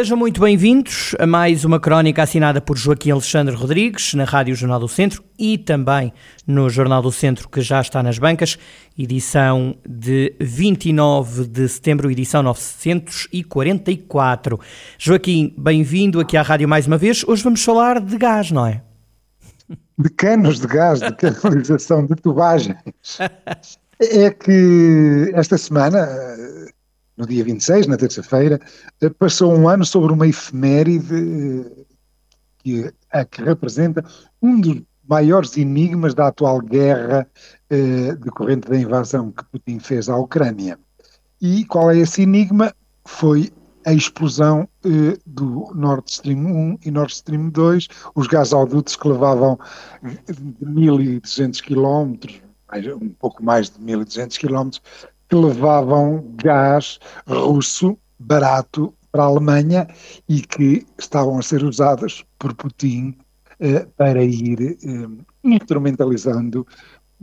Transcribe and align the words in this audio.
Sejam 0.00 0.16
muito 0.16 0.40
bem-vindos 0.40 1.14
a 1.18 1.26
mais 1.26 1.62
uma 1.62 1.78
crónica 1.78 2.22
assinada 2.22 2.58
por 2.58 2.78
Joaquim 2.78 3.10
Alexandre 3.10 3.54
Rodrigues 3.54 4.14
na 4.14 4.24
Rádio 4.24 4.54
Jornal 4.54 4.80
do 4.80 4.88
Centro 4.88 5.22
e 5.38 5.58
também 5.58 6.10
no 6.46 6.70
Jornal 6.70 7.02
do 7.02 7.12
Centro 7.12 7.46
que 7.50 7.60
já 7.60 7.82
está 7.82 8.02
nas 8.02 8.18
bancas, 8.18 8.56
edição 8.98 9.76
de 9.86 10.34
29 10.40 11.46
de 11.46 11.68
setembro, 11.68 12.10
edição 12.10 12.42
944. 12.42 14.58
Joaquim, 14.98 15.54
bem-vindo 15.58 16.18
aqui 16.18 16.38
à 16.38 16.40
rádio 16.40 16.66
mais 16.66 16.86
uma 16.86 16.96
vez. 16.96 17.22
Hoje 17.28 17.44
vamos 17.44 17.62
falar 17.62 18.00
de 18.00 18.16
gás, 18.16 18.50
não 18.50 18.66
é? 18.66 18.82
De 19.98 20.08
canos 20.08 20.60
de 20.60 20.66
gás, 20.66 21.00
de 21.00 21.12
canalização, 21.12 22.06
de 22.06 22.14
tubagens. 22.14 22.78
É 24.02 24.30
que 24.30 25.30
esta 25.34 25.58
semana 25.58 26.08
no 27.20 27.26
dia 27.26 27.44
26, 27.44 27.86
na 27.86 27.98
terça-feira, 27.98 28.58
eh, 29.02 29.10
passou 29.10 29.52
um 29.52 29.68
ano 29.68 29.84
sobre 29.84 30.10
uma 30.12 30.26
efeméride 30.26 31.14
eh, 31.14 31.84
que, 32.58 32.92
a 33.12 33.24
que 33.26 33.42
representa 33.42 34.02
um 34.40 34.58
dos 34.58 34.82
maiores 35.06 35.56
enigmas 35.58 36.14
da 36.14 36.28
atual 36.28 36.60
guerra 36.62 37.28
eh, 37.68 38.14
decorrente 38.16 38.70
da 38.70 38.76
invasão 38.78 39.30
que 39.30 39.44
Putin 39.44 39.78
fez 39.78 40.08
à 40.08 40.16
Ucrânia. 40.16 40.78
E 41.42 41.64
qual 41.66 41.90
é 41.90 41.98
esse 41.98 42.22
enigma? 42.22 42.74
Foi 43.04 43.52
a 43.84 43.92
explosão 43.92 44.66
eh, 44.84 45.18
do 45.26 45.70
Nord 45.74 46.10
Stream 46.10 46.38
1 46.38 46.78
e 46.86 46.90
Nord 46.90 47.12
Stream 47.12 47.50
2, 47.50 47.86
os 48.14 48.26
gasodutos 48.28 48.96
que 48.96 49.08
levavam 49.08 49.58
1.200 50.02 51.60
quilómetros, 51.60 52.40
um 52.98 53.10
pouco 53.10 53.44
mais 53.44 53.68
de 53.68 53.78
1.200 53.78 54.38
quilómetros, 54.38 54.82
que 55.30 55.36
levavam 55.36 56.34
gás 56.42 56.98
russo 57.26 57.96
barato 58.18 58.92
para 59.12 59.22
a 59.22 59.26
Alemanha 59.26 59.86
e 60.28 60.42
que 60.42 60.84
estavam 60.98 61.38
a 61.38 61.42
ser 61.42 61.62
usadas 61.62 62.24
por 62.36 62.52
Putin 62.54 63.16
eh, 63.60 63.86
para 63.96 64.22
ir 64.24 64.60
eh, 64.60 64.76
instrumentalizando 65.44 66.66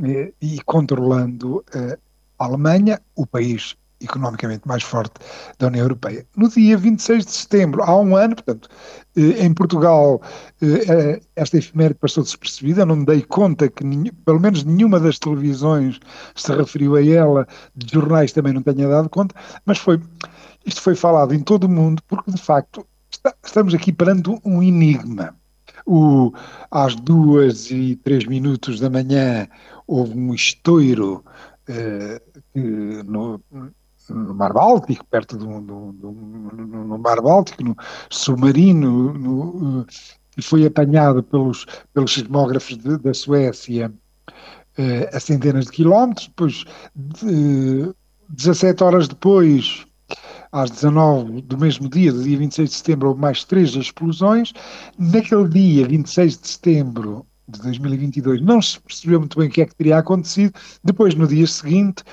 eh, 0.04 0.34
e 0.42 0.62
controlando 0.66 1.64
eh, 1.76 2.00
a 2.40 2.46
Alemanha, 2.46 3.02
o 3.16 3.26
país 3.26 3.76
economicamente 4.02 4.68
mais 4.68 4.84
forte 4.84 5.14
da 5.58 5.68
União 5.68 5.84
Europeia. 5.84 6.26
No 6.36 6.50
dia 6.50 6.78
26 6.78 7.26
de 7.26 7.32
setembro, 7.32 7.84
há 7.84 8.00
um 8.00 8.16
ano, 8.16 8.36
portanto, 8.36 8.70
eh, 9.16 9.46
em 9.46 9.54
Portugal, 9.54 10.22
eh, 10.62 11.20
esta 11.36 11.58
efeméride 11.58 12.00
passou 12.00 12.24
despercebida, 12.24 12.86
não 12.86 12.98
me 12.98 13.06
dei 13.06 13.22
conta 13.22 13.70
que, 13.70 13.84
pelo 14.26 14.40
menos, 14.40 14.64
nenhuma 14.64 15.00
das 15.00 15.20
televisões 15.20 16.00
se 16.36 16.54
referiu 16.54 16.96
a 16.96 17.06
ela, 17.06 17.48
de 17.76 17.92
jornais 17.94 18.32
também 18.32 18.54
não 18.54 18.62
tenha 18.62 18.88
dado 18.88 19.10
conta, 19.10 19.36
mas 19.66 19.78
foi, 19.78 20.00
isto 20.66 20.82
foi 20.82 20.96
falado 20.96 21.34
em 21.34 21.40
todo 21.40 21.66
o 21.66 21.70
mundo, 21.70 22.02
porque, 22.08 22.32
de 22.32 22.42
facto, 22.42 22.86
está, 23.10 23.34
estamos 23.44 23.74
aqui 23.74 23.92
perante 23.92 24.30
um 24.44 24.62
enigma. 24.62 25.36
O, 25.86 26.34
às 26.70 26.96
duas 26.96 27.72
e 27.72 27.96
três 27.96 28.26
minutos 28.26 28.80
da 28.80 28.90
manhã 28.90 29.48
houve 29.88 30.18
um 30.18 30.34
estouro 30.34 31.24
uh, 31.70 33.04
no, 33.06 33.42
no 34.10 34.34
Mar 34.34 34.54
Báltico, 34.54 35.06
perto 35.06 35.38
do, 35.38 35.62
do, 35.62 36.12
no 36.12 36.98
Mar 36.98 37.22
Báltico, 37.22 37.64
no 37.64 37.76
submarino, 38.10 39.14
no, 39.14 39.86
que 40.32 40.42
foi 40.42 40.66
apanhado 40.66 41.24
pelos, 41.24 41.66
pelos 41.94 42.14
sismógrafos 42.14 42.78
de, 42.78 42.98
da 42.98 43.14
Suécia 43.14 43.92
eh, 44.78 45.10
a 45.12 45.20
centenas 45.20 45.66
de 45.66 45.72
quilómetros, 45.72 46.28
depois 46.28 46.66
de, 46.96 47.94
17 48.30 48.84
horas 48.84 49.08
depois, 49.08 49.86
às 50.52 50.70
19 50.70 51.42
do 51.42 51.58
mesmo 51.58 51.90
dia, 51.90 52.12
do 52.12 52.24
dia 52.24 52.38
26 52.38 52.70
de 52.70 52.76
setembro, 52.76 53.10
houve 53.10 53.22
mais 53.22 53.44
três 53.44 53.76
explosões. 53.76 54.54
Naquele 54.98 55.48
dia, 55.48 55.88
26 55.88 56.38
de 56.38 56.48
setembro, 56.48 57.26
de 57.48 57.62
2022 57.62 58.42
não 58.42 58.62
se 58.62 58.80
percebeu 58.80 59.20
muito 59.20 59.38
bem 59.40 59.48
o 59.48 59.52
que 59.52 59.62
é 59.62 59.66
que 59.66 59.76
teria 59.76 59.98
acontecido. 59.98 60.54
Depois, 60.84 61.16
no 61.16 61.28
dia 61.28 61.48
seguinte, 61.48 62.04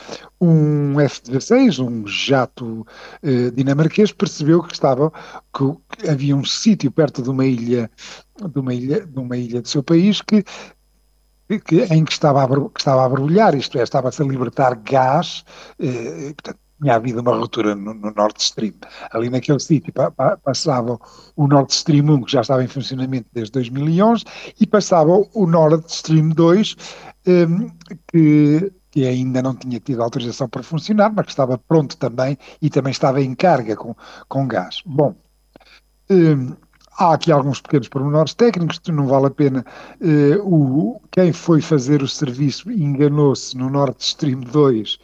um 0.40 1.00
F-16, 1.00 1.84
um 1.84 2.06
jato 2.06 2.86
eh, 3.22 3.50
dinamarquês, 3.50 4.12
percebeu 4.12 4.62
que 4.62 4.72
estava 4.72 5.12
que, 5.52 6.08
havia 6.08 6.36
um 6.36 6.44
sítio 6.44 6.90
perto 6.90 7.22
de 7.22 7.30
uma 7.30 7.44
ilha, 7.44 7.90
de 8.52 8.58
uma 8.58 8.74
ilha, 8.74 9.04
de 9.04 9.18
uma 9.18 9.36
ilha 9.36 9.60
do 9.60 9.68
seu 9.68 9.82
país 9.82 10.20
que 10.20 10.44
que, 11.66 11.82
em 11.82 12.04
que 12.04 12.12
estava, 12.12 12.42
a, 12.42 12.48
que 12.48 12.80
estava 12.80 13.04
a 13.04 13.08
borbulhar, 13.08 13.54
isto 13.54 13.78
é, 13.78 13.82
estava-se 13.82 14.22
a 14.22 14.24
libertar 14.24 14.76
gás, 14.76 15.44
eh, 15.78 16.32
portanto, 16.32 16.58
tinha 16.80 16.94
havido 16.96 17.20
uma 17.20 17.36
ruptura 17.36 17.74
no, 17.74 17.94
no 17.94 18.12
Nord 18.12 18.34
Stream. 18.38 18.74
Ali 19.10 19.30
naquele 19.30 19.60
sítio 19.60 19.92
pa, 19.92 20.10
pa, 20.10 20.36
passava 20.36 20.98
o 21.36 21.46
Nord 21.46 21.72
Stream 21.72 22.06
1, 22.10 22.22
que 22.22 22.32
já 22.32 22.40
estava 22.40 22.64
em 22.64 22.68
funcionamento 22.68 23.28
desde 23.32 23.52
2011, 23.52 24.24
e 24.60 24.66
passava 24.66 25.10
o 25.32 25.46
Nord 25.46 25.84
Stream 25.88 26.30
2, 26.30 26.76
um, 27.26 27.70
que, 28.08 28.72
que 28.90 29.06
ainda 29.06 29.42
não 29.42 29.54
tinha 29.54 29.80
tido 29.80 30.02
autorização 30.02 30.48
para 30.48 30.62
funcionar, 30.62 31.12
mas 31.14 31.26
que 31.26 31.32
estava 31.32 31.58
pronto 31.58 31.96
também 31.96 32.36
e 32.60 32.68
também 32.68 32.90
estava 32.90 33.22
em 33.22 33.34
carga 33.34 33.76
com, 33.76 33.94
com 34.28 34.46
gás. 34.46 34.82
Bom, 34.84 35.14
um, 36.10 36.54
Há 36.96 37.14
aqui 37.14 37.32
alguns 37.32 37.60
pequenos 37.60 37.88
pormenores 37.88 38.34
técnicos, 38.34 38.80
não 38.88 39.06
vale 39.06 39.26
a 39.26 39.30
pena. 39.30 39.64
Uh, 40.00 40.40
o, 40.42 41.00
quem 41.10 41.32
foi 41.32 41.60
fazer 41.60 42.02
o 42.02 42.08
serviço 42.08 42.70
enganou-se 42.70 43.56
no 43.56 43.68
Nord 43.68 43.96
Stream 43.98 44.40
2 44.40 44.98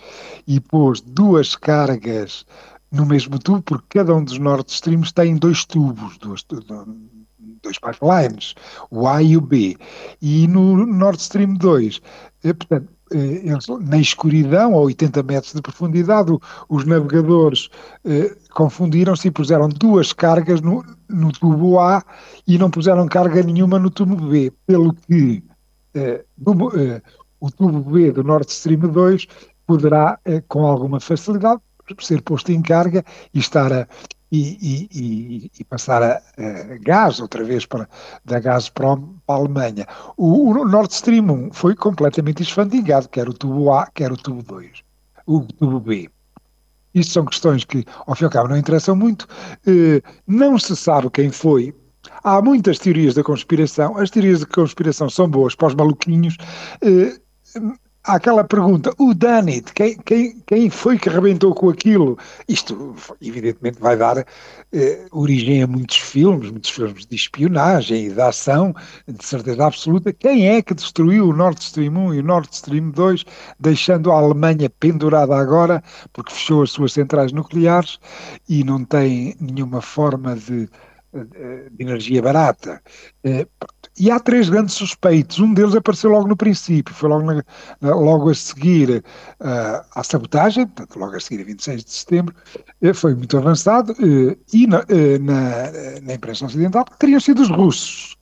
e 0.46 0.60
pôs 0.60 1.00
duas 1.00 1.56
cargas 1.56 2.46
no 2.92 3.06
mesmo 3.06 3.38
tubo, 3.38 3.62
porque 3.62 3.98
cada 3.98 4.14
um 4.14 4.22
dos 4.22 4.38
Nord 4.38 4.70
Streams 4.70 5.12
tem 5.12 5.36
dois 5.36 5.64
tubos, 5.64 6.16
dois, 6.18 6.44
dois 7.62 7.78
pipelines, 7.78 8.54
o 8.90 9.06
A 9.06 9.22
e 9.22 9.36
o 9.36 9.40
B. 9.40 9.76
E 10.20 10.46
no 10.48 10.86
Nord 10.86 11.20
Stream 11.20 11.54
2, 11.54 12.00
eh, 12.44 12.52
portanto, 12.52 12.88
eh, 12.88 12.99
eles, 13.10 13.66
na 13.80 13.98
escuridão, 13.98 14.74
a 14.74 14.78
80 14.78 15.22
metros 15.22 15.52
de 15.52 15.62
profundidade, 15.62 16.36
os 16.68 16.84
navegadores 16.84 17.68
eh, 18.04 18.36
confundiram-se 18.52 19.28
e 19.28 19.30
puseram 19.30 19.68
duas 19.68 20.12
cargas 20.12 20.60
no, 20.60 20.84
no, 21.08 21.32
tubo 21.32 21.78
A 21.78 22.04
e 22.46 22.58
não 22.58 22.70
puseram 22.70 23.06
carga 23.06 23.42
nenhuma 23.42 23.78
no 23.78 23.90
tubo 23.90 24.16
B, 24.16 24.52
pelo 24.66 24.94
que 24.94 25.42
eh, 25.94 26.24
do, 26.36 26.52
eh, 26.78 27.02
o 27.40 27.50
tubo 27.50 27.80
B 27.80 28.12
do 28.12 28.22
Nord 28.22 28.50
Stream 28.50 28.80
2 28.80 29.26
poderá, 29.66 30.18
eh, 30.24 30.42
com 30.48 30.64
alguma 30.66 31.00
facilidade, 31.00 31.60
ser 31.98 32.22
posto 32.22 32.52
em 32.52 32.62
carga 32.62 33.04
e 33.34 33.40
estar 33.40 33.72
a, 33.72 33.88
e, 34.30 34.88
e, 34.92 35.50
e, 35.58 35.64
passar 35.64 36.02
a, 36.02 36.22
a, 36.38 36.78
gás 36.80 37.20
outra 37.20 37.42
vez 37.42 37.66
para, 37.66 37.88
da 38.24 38.38
gás 38.38 38.68
para, 38.68 38.88
a 38.88 39.32
Alemanha. 39.32 39.86
O, 40.16 40.50
o 40.50 40.64
Nord 40.68 40.92
Stream 40.92 41.30
1 41.30 41.52
foi 41.52 41.74
completamente 41.74 42.42
esfandigado, 42.42 43.08
quer 43.08 43.28
o 43.28 43.34
tubo 43.34 43.72
A, 43.72 43.86
quer 43.86 44.12
o 44.12 44.16
tubo 44.16 44.42
2, 44.42 44.84
o 45.26 45.40
tubo 45.40 45.80
B. 45.80 46.08
Isto 46.94 47.12
são 47.12 47.24
questões 47.24 47.64
que, 47.64 47.84
ao 48.06 48.14
fim 48.14 48.24
e 48.24 48.26
ao 48.26 48.30
cabo, 48.30 48.48
não 48.48 48.56
interessam 48.56 48.96
muito. 48.96 49.28
Eh, 49.66 50.02
não 50.26 50.58
se 50.58 50.74
sabe 50.74 51.08
quem 51.10 51.30
foi. 51.30 51.72
Há 52.24 52.42
muitas 52.42 52.78
teorias 52.80 53.14
da 53.14 53.22
conspiração. 53.22 53.96
As 53.96 54.10
teorias 54.10 54.40
da 54.40 54.46
conspiração 54.46 55.08
são 55.08 55.28
boas 55.28 55.54
para 55.54 55.68
os 55.68 55.74
maluquinhos. 55.76 56.36
Aquela 58.02 58.42
pergunta, 58.42 58.94
o 58.98 59.12
done 59.12 59.56
it, 59.56 59.74
quem, 59.74 59.94
quem, 59.98 60.40
quem 60.46 60.70
foi 60.70 60.98
que 60.98 61.10
arrebentou 61.10 61.54
com 61.54 61.68
aquilo? 61.68 62.16
Isto, 62.48 62.96
evidentemente, 63.20 63.78
vai 63.78 63.94
dar 63.94 64.26
eh, 64.72 65.06
origem 65.12 65.62
a 65.62 65.66
muitos 65.66 65.98
filmes, 65.98 66.50
muitos 66.50 66.70
filmes 66.70 67.04
de 67.04 67.14
espionagem 67.14 68.06
e 68.06 68.10
de 68.10 68.20
ação, 68.22 68.74
de 69.06 69.22
certeza 69.22 69.66
absoluta. 69.66 70.14
Quem 70.14 70.48
é 70.48 70.62
que 70.62 70.72
destruiu 70.72 71.28
o 71.28 71.36
Nord 71.36 71.60
Stream 71.60 71.94
1 71.94 72.14
e 72.14 72.20
o 72.20 72.22
Nord 72.22 72.48
Stream 72.50 72.88
2, 72.88 73.22
deixando 73.60 74.10
a 74.10 74.16
Alemanha 74.16 74.70
pendurada 74.70 75.36
agora, 75.36 75.84
porque 76.14 76.32
fechou 76.32 76.62
as 76.62 76.70
suas 76.70 76.94
centrais 76.94 77.32
nucleares 77.32 77.98
e 78.48 78.64
não 78.64 78.82
tem 78.82 79.36
nenhuma 79.38 79.82
forma 79.82 80.34
de 80.34 80.70
de 81.12 81.82
energia 81.82 82.22
barata. 82.22 82.80
Eh, 83.24 83.46
e 83.98 84.10
há 84.10 84.20
três 84.20 84.48
grandes 84.48 84.74
suspeitos. 84.74 85.40
Um 85.40 85.52
deles 85.52 85.74
apareceu 85.74 86.10
logo 86.10 86.28
no 86.28 86.36
princípio, 86.36 86.94
foi 86.94 87.08
logo, 87.08 87.24
na, 87.24 87.44
logo 87.82 88.30
a 88.30 88.34
seguir 88.34 89.04
uh, 89.40 89.84
à 89.94 90.02
sabotagem, 90.04 90.66
portanto, 90.66 90.98
logo 90.98 91.16
a 91.16 91.20
seguir 91.20 91.42
a 91.42 91.44
26 91.44 91.84
de 91.84 91.90
setembro, 91.90 92.34
uh, 92.82 92.94
foi 92.94 93.14
muito 93.14 93.36
avançado, 93.36 93.92
uh, 93.92 94.38
e 94.52 94.66
na, 94.66 94.84
na, 95.20 96.00
na, 96.02 96.14
imprensa 96.14 96.46
ocidental 96.46 96.84
teriam 96.98 97.20
sido 97.20 97.42
os 97.42 97.50
russos. 97.50 98.16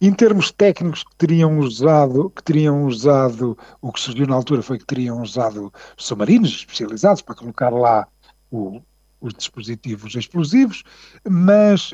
Em 0.00 0.14
termos 0.14 0.50
técnicos 0.50 1.04
que 1.04 1.14
teriam 1.16 1.58
usado, 1.58 2.30
que 2.30 2.42
teriam 2.42 2.86
usado, 2.86 3.58
o 3.82 3.92
que 3.92 4.00
surgiu 4.00 4.26
na 4.26 4.34
altura 4.34 4.62
foi 4.62 4.78
que 4.78 4.86
teriam 4.86 5.20
usado 5.20 5.70
submarinos 5.94 6.50
especializados 6.50 7.20
para 7.20 7.34
colocar 7.34 7.68
lá 7.68 8.06
o, 8.50 8.80
os 9.22 9.32
dispositivos 9.32 10.14
explosivos, 10.14 10.82
mas 11.28 11.92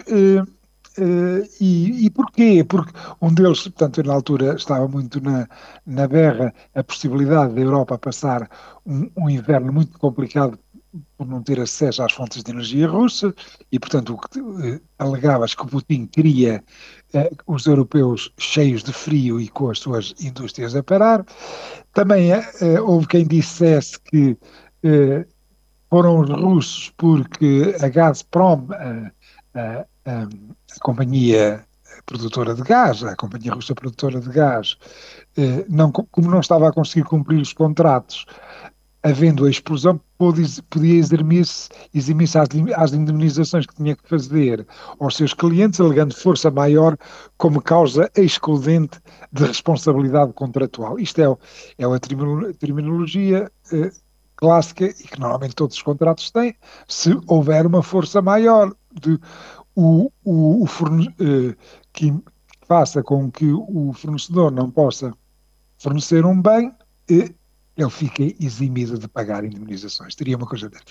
Uh, 0.98 1.46
e, 1.60 2.06
e 2.06 2.10
porquê? 2.10 2.64
Porque 2.64 2.92
um 3.22 3.32
deles, 3.32 3.62
portanto, 3.62 4.02
na 4.02 4.14
altura 4.14 4.56
estava 4.56 4.88
muito 4.88 5.20
na, 5.20 5.48
na 5.86 6.08
berra 6.08 6.52
a 6.74 6.82
possibilidade 6.82 7.54
da 7.54 7.60
Europa 7.60 7.96
passar 7.96 8.50
um, 8.84 9.08
um 9.16 9.30
inverno 9.30 9.72
muito 9.72 9.96
complicado 9.96 10.58
por 11.16 11.26
não 11.26 11.40
ter 11.40 11.60
acesso 11.60 12.02
às 12.02 12.12
fontes 12.12 12.42
de 12.42 12.50
energia 12.50 12.88
russa 12.88 13.32
e, 13.70 13.78
portanto, 13.78 14.14
o 14.14 14.18
que 14.18 14.40
uh, 14.40 14.80
alegava-se 14.98 15.56
que 15.56 15.62
o 15.62 15.68
Putin 15.68 16.06
queria 16.06 16.64
uh, 17.14 17.36
os 17.54 17.66
europeus 17.66 18.32
cheios 18.36 18.82
de 18.82 18.92
frio 18.92 19.40
e 19.40 19.46
com 19.48 19.70
as 19.70 19.78
suas 19.78 20.14
indústrias 20.20 20.74
a 20.74 20.82
parar. 20.82 21.24
Também 21.92 22.30
houve 22.84 23.06
quem 23.06 23.26
dissesse 23.26 23.98
que 24.00 24.36
foram 25.90 26.20
os 26.20 26.30
russos 26.30 26.92
porque 26.96 27.74
a 27.80 27.88
Gazprom, 27.88 28.68
a, 28.72 29.10
a, 29.58 29.86
a 30.04 30.28
companhia 30.80 31.64
produtora 32.06 32.54
de 32.54 32.62
gás, 32.62 33.02
a 33.02 33.16
companhia 33.16 33.52
russa 33.52 33.74
produtora 33.74 34.20
de 34.20 34.30
gás, 34.30 34.76
eh, 35.36 35.64
não, 35.68 35.90
como 35.92 36.30
não 36.30 36.40
estava 36.40 36.68
a 36.68 36.72
conseguir 36.72 37.06
cumprir 37.06 37.40
os 37.40 37.52
contratos, 37.52 38.24
havendo 39.02 39.46
a 39.46 39.50
explosão, 39.50 40.00
podia 40.16 40.98
eximir-se 40.98 41.68
eximir 41.94 42.28
às, 42.76 42.92
indemnizações 42.92 43.66
que 43.66 43.74
tinha 43.74 43.94
que 43.94 44.08
fazer 44.08 44.66
aos 44.98 45.16
seus 45.16 45.32
clientes, 45.32 45.80
alegando 45.80 46.14
força 46.14 46.50
maior 46.50 46.96
como 47.36 47.62
causa 47.62 48.10
excludente 48.16 48.98
de 49.32 49.44
responsabilidade 49.44 50.32
contratual. 50.32 50.98
Isto 50.98 51.20
é, 51.20 51.36
é 51.78 51.84
a 51.84 51.98
terminologia 52.58 53.50
eh, 53.72 53.90
clássica 54.38 54.86
e 54.86 55.04
que 55.04 55.20
normalmente 55.20 55.54
todos 55.54 55.76
os 55.76 55.82
contratos 55.82 56.30
têm, 56.30 56.54
se 56.86 57.18
houver 57.26 57.66
uma 57.66 57.82
força 57.82 58.22
maior 58.22 58.72
de 58.92 59.18
o, 59.74 60.10
o, 60.24 60.62
o 60.62 60.66
forne, 60.66 61.14
eh, 61.20 61.54
que 61.92 62.14
faça 62.66 63.02
com 63.02 63.30
que 63.30 63.52
o 63.52 63.92
fornecedor 63.92 64.50
não 64.50 64.70
possa 64.70 65.12
fornecer 65.78 66.24
um 66.24 66.40
bem, 66.40 66.72
eh, 67.10 67.30
ele 67.76 67.90
fica 67.90 68.22
eximido 68.40 68.98
de 68.98 69.06
pagar 69.06 69.44
indemnizações. 69.44 70.14
Teria 70.14 70.36
uma 70.36 70.46
coisa 70.46 70.68
dessa. 70.68 70.84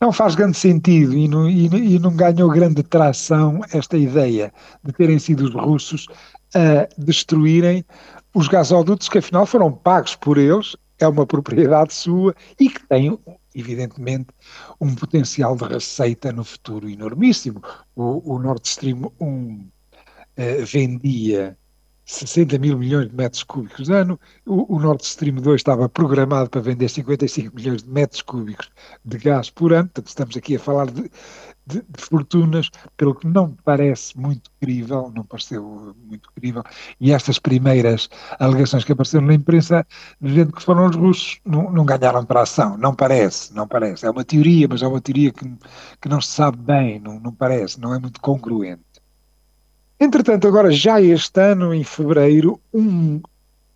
Não 0.00 0.12
faz 0.12 0.34
grande 0.34 0.58
sentido 0.58 1.14
e 1.14 1.26
não, 1.28 1.48
e, 1.48 1.66
e 1.66 1.98
não 1.98 2.14
ganhou 2.14 2.50
grande 2.50 2.82
tração 2.82 3.60
esta 3.72 3.96
ideia 3.96 4.52
de 4.84 4.92
terem 4.92 5.18
sido 5.18 5.44
os 5.44 5.54
russos 5.54 6.06
a 6.54 6.88
destruírem 6.98 7.84
os 8.34 8.48
gasodutos 8.48 9.08
que 9.08 9.18
afinal 9.18 9.46
foram 9.46 9.72
pagos 9.72 10.14
por 10.14 10.36
eles, 10.36 10.76
é 10.98 11.06
uma 11.08 11.26
propriedade 11.26 11.94
sua 11.94 12.34
e 12.58 12.68
que 12.68 12.86
tem 12.88 13.18
evidentemente, 13.56 14.28
um 14.78 14.94
potencial 14.94 15.56
de 15.56 15.64
receita 15.64 16.30
no 16.30 16.44
futuro 16.44 16.88
enormíssimo. 16.90 17.62
O, 17.94 18.34
o 18.34 18.38
Nord 18.38 18.68
Stream 18.68 19.10
1 19.18 19.68
eh, 20.36 20.62
vendia 20.64 21.58
60 22.06 22.58
mil 22.58 22.78
milhões 22.78 23.08
de 23.08 23.14
metros 23.14 23.42
cúbicos. 23.42 23.90
Ano, 23.90 24.18
o, 24.46 24.76
o 24.76 24.80
Nord 24.80 25.02
Stream 25.04 25.36
2 25.36 25.56
estava 25.60 25.88
programado 25.88 26.48
para 26.48 26.60
vender 26.60 26.88
55 26.88 27.54
milhões 27.54 27.82
de 27.82 27.90
metros 27.90 28.22
cúbicos 28.22 28.70
de 29.04 29.18
gás 29.18 29.50
por 29.50 29.72
ano, 29.72 29.88
portanto 29.88 30.08
estamos 30.08 30.36
aqui 30.36 30.56
a 30.56 30.60
falar 30.60 30.86
de 30.90 31.10
de, 31.66 31.82
de, 31.82 32.00
fortunas, 32.00 32.70
pelo 32.96 33.14
que 33.14 33.26
não 33.26 33.50
parece 33.64 34.16
muito 34.16 34.50
crível, 34.60 35.10
não 35.14 35.24
pareceu 35.24 35.94
muito 36.06 36.30
crível, 36.32 36.62
e 37.00 37.12
estas 37.12 37.38
primeiras 37.38 38.08
alegações 38.38 38.84
que 38.84 38.92
apareceram 38.92 39.26
na 39.26 39.34
imprensa, 39.34 39.84
dizendo 40.20 40.52
que 40.52 40.62
foram 40.62 40.86
os 40.86 40.94
russos, 40.94 41.40
não, 41.44 41.70
não 41.72 41.84
ganharam 41.84 42.24
para 42.24 42.40
a 42.40 42.42
ação, 42.44 42.78
não 42.78 42.94
parece, 42.94 43.52
não 43.52 43.66
parece, 43.66 44.06
é 44.06 44.10
uma 44.10 44.24
teoria, 44.24 44.68
mas 44.68 44.82
é 44.82 44.86
uma 44.86 45.00
teoria 45.00 45.32
que, 45.32 45.44
que 46.00 46.08
não 46.08 46.20
se 46.20 46.28
sabe 46.28 46.58
bem, 46.58 47.00
não, 47.00 47.18
não 47.18 47.32
parece, 47.32 47.80
não 47.80 47.92
é 47.92 47.98
muito 47.98 48.20
congruente. 48.20 48.85
Entretanto, 49.98 50.46
agora 50.46 50.70
já 50.70 51.00
este 51.00 51.40
ano, 51.40 51.72
em 51.72 51.82
fevereiro, 51.82 52.60
um 52.72 53.20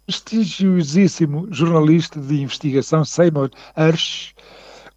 prestigiosíssimo 0.07 1.49
jornalista 1.51 2.21
de 2.21 2.43
investigação, 2.43 3.05
Seymour 3.05 3.51
Hersh, 3.77 4.35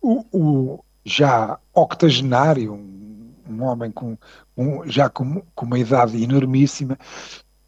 o, 0.01 0.25
o 0.31 0.83
já 1.05 1.57
octogenário, 1.73 2.73
um, 2.73 3.31
um 3.49 3.63
homem 3.63 3.91
com, 3.91 4.17
um, 4.57 4.85
já 4.89 5.09
com, 5.09 5.41
com 5.55 5.65
uma 5.65 5.79
idade 5.79 6.21
enormíssima, 6.21 6.97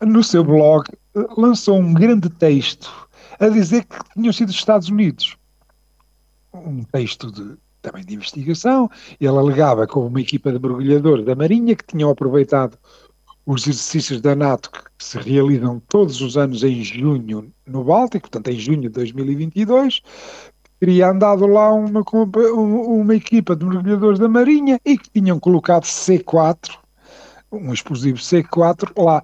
no 0.02 0.24
seu 0.24 0.44
blog 0.44 0.90
lançou 1.38 1.78
um 1.78 1.94
grande 1.94 2.30
texto 2.30 3.08
a 3.40 3.48
dizer 3.48 3.86
que 3.86 3.98
tinham 4.14 4.34
sido 4.34 4.50
os 4.50 4.56
Estados 4.56 4.90
Unidos. 4.90 5.38
Um 6.54 6.84
texto 6.84 7.32
de, 7.32 7.58
também 7.82 8.04
de 8.04 8.16
investigação. 8.16 8.90
Ele 9.20 9.38
alegava 9.38 9.88
como 9.88 10.08
uma 10.08 10.22
equipa 10.22 10.52
de 10.52 10.60
mergulhadores 10.60 11.26
da 11.26 11.36
Marinha 11.36 11.76
que 11.76 11.86
tinham 11.86 12.10
aproveitado 12.10 12.78
os 13.46 13.68
exercícios 13.68 14.22
da 14.22 14.36
NATO 14.36 14.72
que 14.72 14.82
se 14.98 15.18
realizam 15.20 15.80
todos 15.88 16.22
os 16.22 16.38
anos 16.38 16.64
em 16.64 16.84
junho 16.84 17.52
no 17.66 17.84
Báltico, 17.84 18.30
portanto 18.30 18.50
em 18.50 18.60
junho 18.60 18.82
de 18.82 18.90
2022, 18.90 20.02
teria 20.80 21.10
andado 21.10 21.46
lá 21.46 21.72
uma, 21.72 22.04
uma 22.44 23.16
equipa 23.16 23.56
de 23.56 23.66
mergulhadores 23.66 24.20
da 24.20 24.28
Marinha 24.28 24.80
e 24.84 24.98
que 24.98 25.10
tinham 25.10 25.40
colocado 25.40 25.84
C4, 25.84 26.78
um 27.52 27.72
explosivo 27.72 28.18
C4 28.18 28.92
lá 28.98 29.24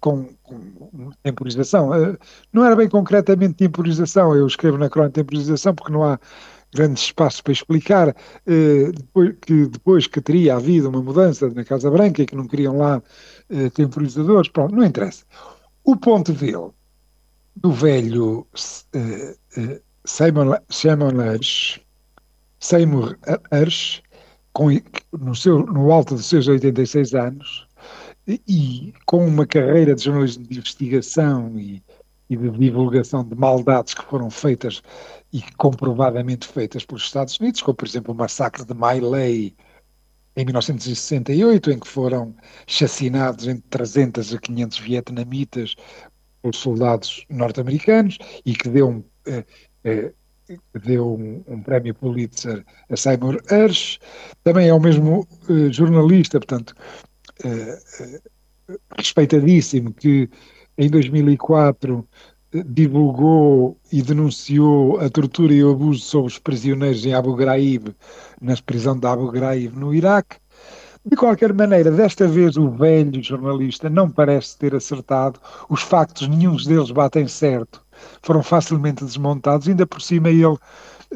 com, 0.00 0.28
com 0.42 1.10
temporização. 1.22 1.94
Eh, 1.94 2.16
não 2.52 2.64
era 2.64 2.76
bem 2.76 2.88
concretamente 2.88 3.54
temporização, 3.54 4.34
eu 4.34 4.46
escrevo 4.46 4.76
na 4.76 4.90
crónica 4.90 5.14
temporização 5.14 5.74
porque 5.74 5.92
não 5.92 6.04
há 6.04 6.18
grandes 6.74 7.04
espaços 7.04 7.40
para 7.40 7.52
explicar 7.52 8.16
eh, 8.46 8.92
depois, 8.94 9.34
que 9.40 9.66
depois 9.66 10.06
que 10.06 10.20
teria 10.20 10.56
havido 10.56 10.88
uma 10.88 11.02
mudança 11.02 11.48
na 11.50 11.64
Casa 11.64 11.90
Branca 11.90 12.22
e 12.22 12.26
que 12.26 12.36
não 12.36 12.46
queriam 12.46 12.76
lá 12.76 13.02
eh, 13.48 13.70
temporizadores, 13.70 14.50
pronto, 14.50 14.74
não 14.74 14.84
interessa. 14.84 15.24
O 15.84 15.96
ponto 15.96 16.32
dele, 16.32 16.70
do 17.56 17.72
velho 17.72 18.46
Simon, 20.04 20.54
Simon 20.68 21.20
Hersh, 21.20 21.80
Seymour 22.60 23.18
Hersh, 23.52 24.02
no, 25.12 25.34
seu, 25.34 25.64
no 25.64 25.92
alto 25.92 26.14
dos 26.14 26.26
seus 26.26 26.48
86 26.48 27.14
anos, 27.14 27.68
e 28.26 28.92
com 29.06 29.26
uma 29.26 29.46
carreira 29.46 29.94
de 29.94 30.04
jornalismo 30.04 30.44
de 30.44 30.58
investigação 30.58 31.58
e, 31.58 31.82
e 32.28 32.36
de 32.36 32.50
divulgação 32.50 33.24
de 33.24 33.34
maldades 33.34 33.94
que 33.94 34.04
foram 34.04 34.30
feitas 34.30 34.82
e 35.32 35.42
comprovadamente 35.56 36.46
feitas 36.46 36.84
pelos 36.84 37.04
Estados 37.04 37.38
Unidos, 37.38 37.62
como 37.62 37.76
por 37.76 37.86
exemplo 37.86 38.12
o 38.12 38.16
massacre 38.16 38.64
de 38.64 38.74
Lai 38.74 39.54
em 40.36 40.44
1968, 40.44 41.70
em 41.72 41.78
que 41.78 41.88
foram 41.88 42.34
chacinados 42.66 43.48
entre 43.48 43.62
300 43.70 44.34
a 44.34 44.38
500 44.38 44.78
vietnamitas 44.78 45.74
pelos 46.40 46.58
soldados 46.58 47.24
norte-americanos 47.28 48.18
e 48.44 48.54
que 48.54 48.68
deu 48.68 48.88
um, 48.88 49.04
eh, 49.26 49.44
eh, 49.84 50.12
deu 50.84 51.14
um, 51.14 51.44
um, 51.46 51.62
prémio 51.62 51.94
Pulitzer 51.94 52.64
a 52.88 52.96
Seymour 52.96 53.40
Hersh, 53.50 53.98
também 54.44 54.68
é 54.68 54.74
o 54.74 54.80
mesmo 54.80 55.26
eh, 55.48 55.70
jornalista, 55.72 56.38
portanto, 56.38 56.74
eh, 57.44 57.78
respeitadíssimo, 58.96 59.92
que 59.92 60.30
em 60.78 60.88
2004 60.88 62.06
divulgou 62.66 63.76
e 63.92 64.00
denunciou 64.00 64.98
a 65.00 65.10
tortura 65.10 65.52
e 65.52 65.62
o 65.62 65.72
abuso 65.72 66.00
sobre 66.00 66.28
os 66.28 66.38
prisioneiros 66.38 67.04
em 67.04 67.12
Abu 67.12 67.34
Ghraib, 67.34 67.94
na 68.40 68.56
prisão 68.56 68.98
de 68.98 69.06
Abu 69.06 69.30
Ghraib 69.30 69.76
no 69.76 69.92
Iraque. 69.92 70.36
De 71.04 71.16
qualquer 71.16 71.52
maneira, 71.52 71.90
desta 71.90 72.26
vez 72.26 72.56
o 72.56 72.70
velho 72.70 73.22
jornalista 73.22 73.88
não 73.90 74.10
parece 74.10 74.56
ter 74.58 74.74
acertado, 74.74 75.40
os 75.68 75.82
factos, 75.82 76.28
nenhum 76.28 76.56
deles 76.56 76.90
batem 76.90 77.26
certo. 77.26 77.82
Foram 78.22 78.42
facilmente 78.42 79.04
desmontados, 79.04 79.68
ainda 79.68 79.86
por 79.86 80.00
cima 80.00 80.28
ele 80.28 80.44
uh, 80.44 80.58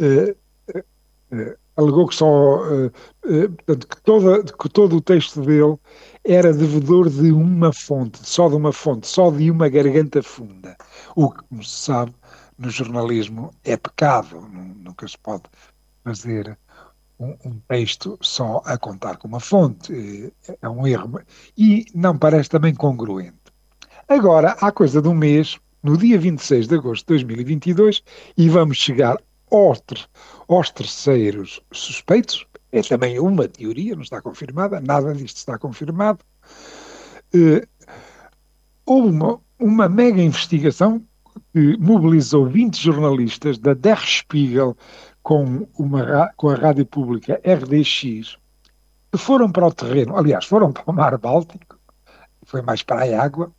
uh, 0.00 1.56
alegou 1.76 2.08
que 2.08 2.14
só 2.14 2.58
portanto, 3.20 3.86
que, 3.86 4.02
toda, 4.02 4.42
que 4.42 4.68
todo 4.68 4.96
o 4.96 5.00
texto 5.00 5.40
dele 5.40 5.78
era 6.24 6.52
devedor 6.52 7.10
de 7.10 7.32
uma 7.32 7.72
fonte, 7.72 8.18
só 8.22 8.48
de 8.48 8.54
uma 8.54 8.72
fonte, 8.72 9.06
só 9.06 9.30
de 9.30 9.50
uma 9.50 9.68
garganta 9.68 10.22
funda. 10.22 10.76
O 11.16 11.30
que, 11.30 11.42
como 11.48 11.64
se 11.64 11.84
sabe, 11.84 12.14
no 12.56 12.70
jornalismo 12.70 13.52
é 13.64 13.76
pecado, 13.76 14.40
nunca 14.50 15.06
se 15.08 15.18
pode 15.18 15.42
fazer 16.04 16.56
um, 17.18 17.36
um, 17.44 17.60
texto 17.68 18.18
só 18.20 18.62
a 18.64 18.78
contar 18.78 19.16
com 19.16 19.28
uma 19.28 19.40
fonte, 19.40 20.32
é 20.60 20.68
um 20.68 20.86
erro. 20.86 21.20
E 21.56 21.86
não 21.94 22.16
parece 22.16 22.50
também 22.50 22.74
congruente. 22.74 23.36
Agora, 24.08 24.56
há 24.60 24.70
coisa 24.70 25.02
de 25.02 25.08
um 25.08 25.14
mês, 25.14 25.58
no 25.82 25.96
dia 25.96 26.18
26 26.18 26.68
de 26.68 26.74
agosto 26.76 27.06
de 27.06 27.24
2022 27.24 28.02
e 28.36 28.48
vamos 28.48 28.76
chegar 28.76 29.16
aos, 29.50 29.82
aos 30.48 30.70
terceiros 30.70 31.60
suspeitos. 31.72 32.46
É 32.72 32.80
também 32.82 33.18
uma 33.18 33.46
teoria, 33.46 33.94
não 33.94 34.02
está 34.02 34.20
confirmada, 34.22 34.80
nada 34.80 35.14
disto 35.14 35.36
está 35.36 35.58
confirmado. 35.58 36.20
eh, 37.34 37.66
houve 38.86 39.08
uma, 39.10 39.40
uma 39.58 39.88
mega 39.88 40.20
investigação 40.20 41.02
que 41.52 41.76
mobilizou 41.78 42.46
20 42.46 42.76
jornalistas 42.82 43.58
da 43.58 43.74
Der 43.74 43.98
Spiegel 43.98 44.76
com, 45.22 45.66
uma, 45.78 46.30
com 46.36 46.48
a 46.50 46.54
rádio 46.54 46.84
pública 46.86 47.40
RDX, 47.44 48.36
que 49.12 49.18
foram 49.18 49.50
para 49.52 49.66
o 49.66 49.72
terreno, 49.72 50.16
aliás, 50.16 50.44
foram 50.46 50.72
para 50.72 50.90
o 50.90 50.92
Mar 50.92 51.16
Báltico, 51.18 51.78
foi 52.44 52.62
mais 52.62 52.82
para 52.82 53.04
a 53.04 53.22
água, 53.22 53.52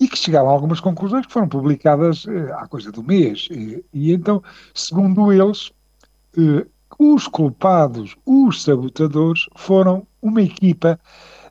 e 0.00 0.08
que 0.08 0.18
chegaram 0.18 0.48
a 0.48 0.52
algumas 0.52 0.80
conclusões 0.80 1.26
que 1.26 1.32
foram 1.32 1.48
publicadas 1.48 2.26
eh, 2.28 2.52
há 2.52 2.66
coisa 2.66 2.90
do 2.90 3.02
mês. 3.02 3.48
E, 3.50 3.84
e 3.92 4.12
então, 4.12 4.42
segundo 4.74 5.32
eles, 5.32 5.72
eh, 6.36 6.66
os 6.98 7.26
culpados, 7.26 8.16
os 8.24 8.62
sabotadores, 8.62 9.46
foram 9.56 10.06
uma 10.22 10.42
equipa 10.42 10.98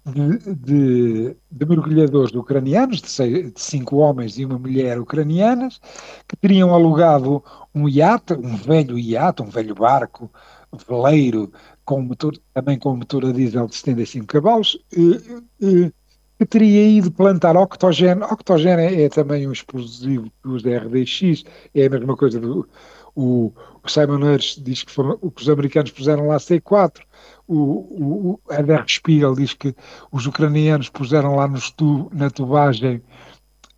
de, 0.05 0.55
de, 0.55 1.37
de 1.49 1.65
mergulhadores 1.65 2.33
ucranianos, 2.35 3.01
de, 3.01 3.09
seis, 3.09 3.53
de, 3.53 3.61
cinco 3.61 3.97
homens 3.97 4.37
e 4.37 4.45
uma 4.45 4.59
mulher 4.59 4.99
ucranianas, 4.99 5.79
que 6.27 6.35
teriam 6.35 6.73
alugado 6.73 7.43
um 7.73 7.87
iate, 7.87 8.33
um 8.33 8.57
velho 8.57 8.97
iate, 8.97 9.41
um 9.41 9.49
velho 9.49 9.73
barco 9.75 10.29
veleiro, 10.87 11.51
com 11.85 12.01
motor, 12.01 12.37
também 12.53 12.77
com 12.77 12.95
motor 12.95 13.25
a 13.25 13.31
diesel 13.31 13.67
de 13.67 13.75
75 13.75 14.25
cavalos, 14.25 14.77
eh, 14.95 15.41
eh, 15.61 15.91
que 16.39 16.45
teria 16.45 16.87
ido 16.87 17.11
plantar 17.11 17.55
octogênio. 17.55 18.25
Octogênio 18.25 18.79
é, 18.79 19.03
é 19.03 19.09
também 19.09 19.47
um 19.47 19.51
explosivo 19.51 20.29
dos 20.43 20.63
RDX, 20.63 21.43
é 21.75 21.85
a 21.85 21.89
mesma 21.89 22.15
coisa 22.17 22.39
do. 22.39 22.67
O, 23.15 23.53
o 23.83 23.89
Simon 23.89 24.19
Hirsch 24.19 24.59
diz 24.59 24.83
que, 24.83 24.93
que 24.93 25.41
os 25.41 25.49
americanos 25.49 25.91
puseram 25.91 26.27
lá 26.27 26.37
C4, 26.37 27.01
o, 27.47 27.55
o, 27.55 28.39
a 28.49 28.61
Der 28.61 28.83
Spiegel 28.87 29.35
diz 29.35 29.53
que 29.53 29.75
os 30.11 30.25
ucranianos 30.25 30.89
puseram 30.89 31.35
lá 31.35 31.47
stu, 31.57 32.09
na 32.13 32.29
tubagem 32.29 33.03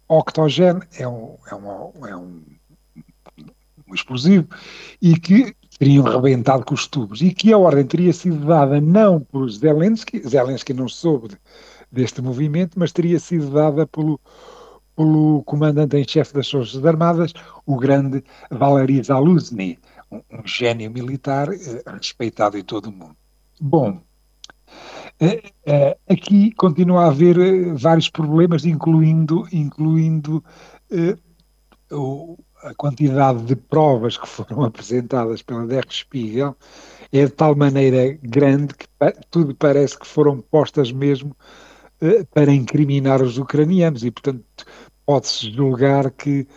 octogênio, 0.08 0.84
é 0.98 1.08
um, 1.08 1.36
é, 1.52 1.56
uma, 1.56 2.10
é 2.10 2.16
um, 2.16 2.44
um 3.88 3.94
explosivo, 3.94 4.48
e 5.02 5.20
que 5.20 5.56
teriam 5.78 6.04
rebentado 6.04 6.64
com 6.64 6.74
os 6.74 6.88
tubos, 6.88 7.22
e 7.22 7.34
que 7.34 7.52
a 7.52 7.58
ordem 7.58 7.86
teria 7.86 8.14
sido 8.14 8.46
dada 8.46 8.80
não 8.80 9.20
por 9.20 9.50
Zelensky, 9.50 10.22
Zelensky 10.28 10.74
não 10.74 10.88
soube 10.88 11.36
deste 11.92 12.22
movimento, 12.22 12.78
mas 12.80 12.92
teria 12.92 13.20
sido 13.20 13.50
dada 13.50 13.86
pelo, 13.88 14.20
pelo 14.96 15.44
comandante 15.44 15.98
em 15.98 16.08
chefe 16.08 16.34
das 16.34 16.50
Forças 16.50 16.86
Armadas, 16.86 17.34
o 17.66 17.78
grande 17.78 18.24
Valery 18.50 19.04
Zaluzny, 19.04 19.78
um, 20.12 20.22
um 20.32 20.48
gênio 20.48 20.90
militar 20.92 21.50
eh, 21.52 21.84
respeitado 21.86 22.58
em 22.58 22.64
todo 22.64 22.88
o 22.88 22.92
mundo. 22.92 23.16
Bom, 23.60 24.02
eh, 25.20 25.44
eh, 25.66 25.98
aqui 26.10 26.52
continua 26.54 27.06
a 27.06 27.08
haver 27.08 27.74
vários 27.76 28.10
problemas, 28.10 28.66
incluindo, 28.66 29.48
incluindo 29.52 30.44
a 32.64 32.74
quantidade 32.76 33.44
de 33.44 33.56
provas 33.56 34.18
que 34.18 34.28
foram 34.28 34.64
apresentadas 34.66 35.42
pela 35.42 35.68
Der 35.68 35.86
Spiegel 35.90 36.56
é 37.12 37.26
de 37.26 37.32
tal 37.32 37.56
maneira 37.56 38.18
grande 38.24 38.74
que 38.74 38.88
tudo 39.30 39.56
parece 39.56 39.98
que 39.98 40.08
foram 40.08 40.42
postas 40.42 40.92
mesmo 40.92 41.36
para 42.34 42.52
incriminar 42.52 43.22
os 43.22 43.38
ucranianos 43.38 44.04
e, 44.04 44.12
portanto, 44.12 44.66
pode-se 45.06 45.52
julgar 45.52 46.12
que 46.12 46.48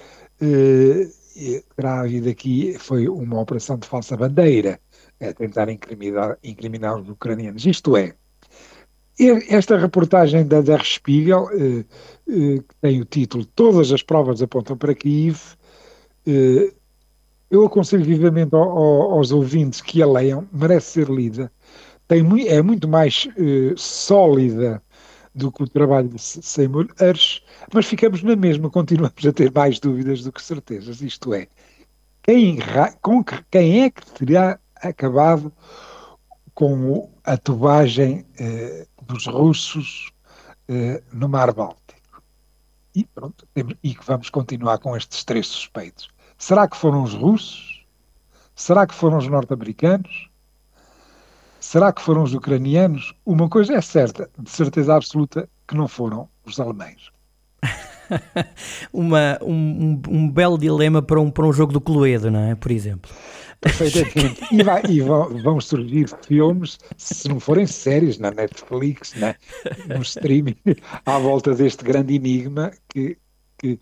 eh, 0.40 1.08
terá 1.76 2.00
havido 2.00 2.28
aqui 2.28 2.76
foi 2.78 3.08
uma 3.08 3.40
operação 3.40 3.78
de 3.78 3.86
falsa 3.86 4.16
bandeira, 4.16 4.80
é 5.20 5.32
tentar 5.32 5.68
incriminar, 5.68 6.38
incriminar 6.42 7.00
os 7.00 7.08
ucranianos. 7.08 7.64
Isto 7.66 7.96
é, 7.96 8.14
esta 9.48 9.76
reportagem 9.76 10.46
da 10.46 10.60
Der 10.60 10.84
Spiegel, 10.84 11.48
eh, 11.52 11.84
eh, 12.28 12.58
que 12.58 12.74
tem 12.80 13.00
o 13.00 13.04
título 13.04 13.44
Todas 13.44 13.92
as 13.92 14.02
provas 14.02 14.40
apontam 14.40 14.76
para 14.76 14.94
Kiev, 14.94 15.40
eh, 16.26 16.72
eu 17.50 17.64
aconselho 17.64 18.04
vivamente 18.04 18.54
ao, 18.54 18.62
aos 19.12 19.32
ouvintes 19.32 19.80
que 19.80 20.02
a 20.02 20.06
leiam, 20.06 20.46
merece 20.52 20.92
ser 20.92 21.08
lida, 21.08 21.50
tem, 22.06 22.24
é 22.46 22.62
muito 22.62 22.86
mais 22.88 23.28
eh, 23.36 23.74
sólida 23.76 24.82
do 25.34 25.52
que 25.52 25.62
o 25.62 25.68
trabalho 25.68 26.08
de 26.08 26.18
Seymour 26.18 26.88
Hersh, 27.00 27.42
mas 27.72 27.86
ficamos 27.86 28.22
na 28.22 28.36
mesma, 28.36 28.70
continuamos 28.70 29.24
a 29.24 29.32
ter 29.32 29.52
mais 29.52 29.78
dúvidas 29.78 30.22
do 30.22 30.32
que 30.32 30.42
certezas. 30.42 31.00
Isto 31.00 31.34
é, 31.34 31.48
quem, 32.22 32.58
com, 33.00 33.24
quem 33.50 33.84
é 33.84 33.90
que 33.90 34.04
terá 34.12 34.58
acabado 34.76 35.52
com 36.54 37.10
a 37.24 37.36
tubagem 37.36 38.26
eh, 38.38 38.86
dos 39.02 39.26
russos 39.26 40.12
eh, 40.68 41.02
no 41.12 41.28
Mar 41.28 41.52
Báltico? 41.52 42.22
E 42.94 43.04
pronto, 43.04 43.46
e 43.82 43.96
vamos 44.04 44.28
continuar 44.28 44.78
com 44.78 44.96
estes 44.96 45.24
três 45.24 45.46
suspeitos. 45.46 46.08
Será 46.36 46.68
que 46.68 46.76
foram 46.76 47.02
os 47.02 47.14
russos? 47.14 47.86
Será 48.54 48.86
que 48.86 48.94
foram 48.94 49.18
os 49.18 49.28
norte-americanos? 49.28 50.27
Será 51.68 51.92
que 51.92 52.00
foram 52.00 52.22
os 52.22 52.32
ucranianos? 52.32 53.12
Uma 53.26 53.46
coisa 53.46 53.74
é 53.74 53.80
certa, 53.82 54.30
de 54.38 54.48
certeza 54.48 54.96
absoluta, 54.96 55.46
que 55.66 55.76
não 55.76 55.86
foram 55.86 56.26
os 56.46 56.58
alemães. 56.58 57.10
Uma, 58.90 59.38
um, 59.42 60.00
um, 60.08 60.30
belo 60.30 60.56
dilema 60.56 61.02
para 61.02 61.20
um, 61.20 61.30
para 61.30 61.44
um 61.44 61.52
jogo 61.52 61.74
do 61.74 61.78
Cluedo, 61.78 62.30
não 62.30 62.40
é? 62.40 62.54
Por 62.54 62.70
exemplo. 62.70 63.10
Perfeitamente. 63.60 64.46
E, 64.50 64.62
vai, 64.62 64.82
e 64.88 65.02
vão, 65.02 65.28
vão, 65.42 65.60
surgir 65.60 66.08
filmes, 66.26 66.78
se 66.96 67.28
não 67.28 67.38
forem 67.38 67.66
séries, 67.66 68.18
na 68.18 68.30
Netflix, 68.30 69.12
no 69.94 70.00
streaming, 70.00 70.56
à 71.04 71.18
volta 71.18 71.54
deste 71.54 71.84
grande 71.84 72.14
enigma 72.14 72.72
que, 72.88 73.18
que 73.58 73.78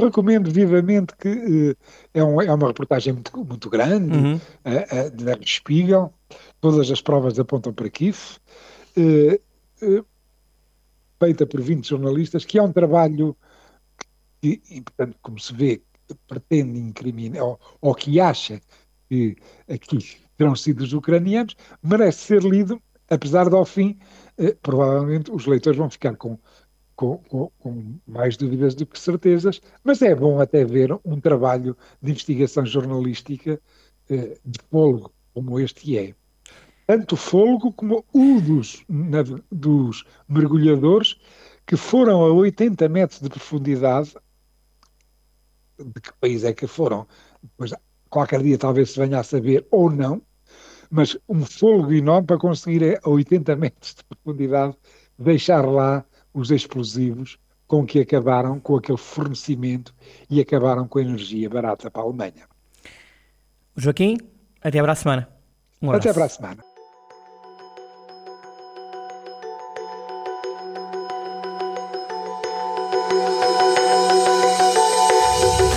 recomendo 0.00 0.50
vivamente 0.50 1.16
que 1.16 1.28
uh, 1.28 1.76
é, 2.12 2.22
um, 2.22 2.42
é, 2.42 2.52
uma 2.52 2.68
reportagem 2.68 3.14
muito, 3.14 3.44
muito 3.44 3.70
grande 3.70 4.16
uhum. 4.16 4.34
uh, 4.36 5.10
de 5.10 5.50
Spiegel 5.50 6.12
todas 6.60 6.90
as 6.90 7.00
provas 7.00 7.38
apontam 7.38 7.72
para 7.72 7.86
eh, 7.86 9.40
eh, 9.82 10.04
feita 11.18 11.46
por 11.46 11.60
20 11.60 11.88
jornalistas, 11.88 12.44
que 12.44 12.58
é 12.58 12.62
um 12.62 12.72
trabalho 12.72 13.36
que, 14.40 14.60
e, 14.70 14.80
portanto, 14.80 15.16
como 15.22 15.38
se 15.38 15.52
vê, 15.52 15.82
pretende 16.26 16.78
incriminar, 16.78 17.42
ou, 17.42 17.60
ou 17.80 17.94
que 17.94 18.20
acha 18.20 18.60
que 19.08 19.36
aqui 19.68 20.16
terão 20.36 20.56
sido 20.56 20.82
os 20.82 20.92
ucranianos, 20.92 21.54
merece 21.82 22.20
ser 22.20 22.42
lido, 22.42 22.80
apesar 23.08 23.48
de 23.48 23.54
ao 23.54 23.64
fim, 23.64 23.98
eh, 24.38 24.56
provavelmente 24.62 25.30
os 25.30 25.46
leitores 25.46 25.78
vão 25.78 25.90
ficar 25.90 26.16
com, 26.16 26.38
com, 27.00 27.16
com, 27.16 27.50
com, 27.60 27.94
mais 28.06 28.36
dúvidas 28.36 28.74
do 28.74 28.84
que 28.84 29.00
certezas, 29.00 29.58
mas 29.82 30.02
é 30.02 30.14
bom 30.14 30.38
até 30.38 30.66
ver 30.66 30.92
um 31.02 31.18
trabalho 31.18 31.74
de 32.02 32.10
investigação 32.10 32.66
jornalística 32.66 33.58
eh, 34.10 34.36
de 34.44 34.58
fôlego 34.70 35.10
como 35.32 35.58
este 35.58 35.96
é 35.96 36.14
tanto 36.86 37.16
fôlego 37.16 37.72
como 37.72 38.04
o 38.12 38.40
dos, 38.42 38.84
na, 38.86 39.22
dos 39.50 40.04
mergulhadores 40.28 41.16
que 41.64 41.74
foram 41.74 42.22
a 42.22 42.32
80 42.32 42.86
metros 42.88 43.20
de 43.20 43.30
profundidade. 43.30 44.14
De 45.78 46.00
que 46.00 46.12
país 46.20 46.44
é 46.44 46.52
que 46.52 46.66
foram? 46.66 47.06
Depois, 47.40 47.72
qualquer 48.10 48.42
dia 48.42 48.58
talvez 48.58 48.90
se 48.90 48.98
venha 48.98 49.20
a 49.20 49.22
saber 49.22 49.66
ou 49.70 49.88
não, 49.88 50.20
mas 50.90 51.16
um 51.28 51.46
fôlego 51.46 51.92
enorme 51.92 52.26
para 52.26 52.38
conseguir 52.38 53.00
a 53.02 53.08
80 53.08 53.56
metros 53.56 53.94
de 53.94 54.04
profundidade 54.04 54.76
deixar 55.16 55.64
lá 55.64 56.04
os 56.32 56.50
explosivos 56.50 57.38
com 57.66 57.86
que 57.86 58.00
acabaram 58.00 58.58
com 58.58 58.76
aquele 58.76 58.98
fornecimento 58.98 59.94
e 60.28 60.40
acabaram 60.40 60.88
com 60.88 60.98
a 60.98 61.02
energia 61.02 61.48
barata 61.48 61.90
para 61.90 62.02
a 62.02 62.04
Alemanha. 62.04 62.48
Joaquim, 63.76 64.18
até 64.60 64.82
para 64.82 64.92
a 64.92 64.96
semana. 64.96 65.28
Um 65.80 65.92
até 65.92 66.12
para 66.12 66.24
a 66.24 66.28
semana. 66.28 66.64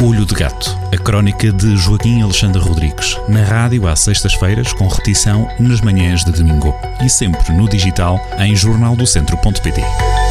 Olho 0.05 0.25
de 0.25 0.36
Gato, 0.36 0.75
a 0.91 0.98
crónica 0.98 1.50
de 1.53 1.77
Joaquim 1.77 2.24
Alexandre 2.24 2.60
Rodrigues, 2.60 3.17
na 3.29 3.41
rádio 3.41 3.88
às 3.88 4.01
sextas-feiras, 4.01 4.74
com 4.74 4.88
repetição 4.88 5.48
nas 5.60 5.79
manhãs 5.79 6.25
de 6.25 6.31
domingo 6.33 6.75
e 7.05 7.10
sempre 7.10 7.53
no 7.53 7.69
digital 7.69 8.19
em 8.39 8.53
jornaldocentro.pt. 8.53 10.22